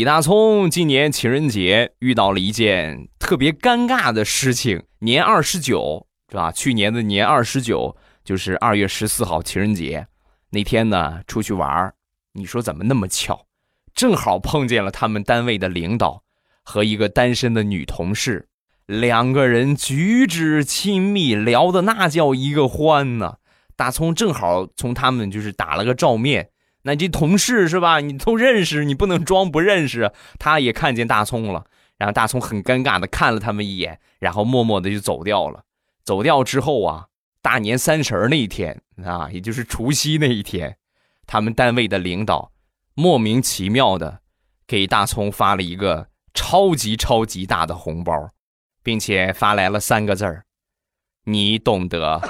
[0.00, 6.50] 李大聪今年情人节遇到了一件特别尴尬的事情，年二十九是吧？
[6.50, 10.06] 去年的年二十九就是二月十四号情人节
[10.52, 11.92] 那天呢，出去玩
[12.32, 13.44] 你说怎么那么巧，
[13.94, 16.22] 正好碰见了他们单位的领导
[16.64, 18.48] 和一个单身的女同事，
[18.86, 23.36] 两个人举止亲密，聊的那叫一个欢呐。
[23.76, 26.48] 大葱正好从他们就是打了个照面。
[26.82, 28.00] 那这同事是吧？
[28.00, 30.12] 你都认识，你不能装不认识。
[30.38, 31.66] 他也看见大葱了，
[31.98, 35.64] 然后大葱很尴尬的看了他们一眼，然后默默的就走掉了。
[36.04, 37.06] 走掉之后啊，
[37.42, 40.78] 大年三十那一天啊，也就是除夕那一天，
[41.26, 42.50] 他们单位的领导
[42.94, 44.20] 莫名其妙的
[44.66, 48.30] 给大葱发了一个超级超级大的红包，
[48.82, 50.44] 并且发来了三个字儿
[51.24, 52.20] ：“你懂得。”